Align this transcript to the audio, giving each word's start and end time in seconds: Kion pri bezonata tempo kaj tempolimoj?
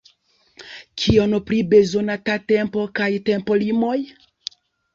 Kion 1.01 1.35
pri 1.49 1.59
bezonata 1.75 2.39
tempo 2.55 2.89
kaj 3.01 3.11
tempolimoj? 3.31 3.97